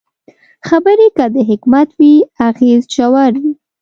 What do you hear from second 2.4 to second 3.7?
اغېز ژور وي